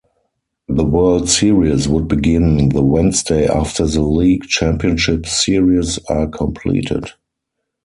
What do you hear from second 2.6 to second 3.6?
the Wednesday